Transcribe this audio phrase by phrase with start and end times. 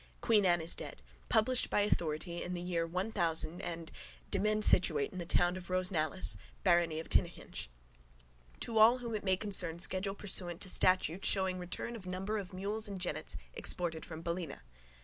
[0.19, 0.99] Queen Anne is dead.
[1.29, 3.91] Published by authority in the year one thousand and.
[4.31, 7.67] Demesne situate in the townland of Rosenallis, barony of Tinnahinch.
[8.61, 12.51] To all whom it may concern schedule pursuant to statute showing return of number of
[12.51, 14.63] mules and jennets exported from Ballina.